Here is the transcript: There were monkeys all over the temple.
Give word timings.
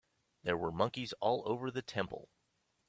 There 0.41 0.57
were 0.57 0.71
monkeys 0.71 1.13
all 1.19 1.43
over 1.45 1.69
the 1.69 1.83
temple. 1.83 2.27